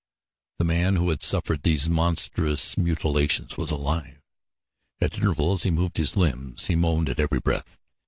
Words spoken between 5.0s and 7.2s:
intervals he moved his limbs; he moaned at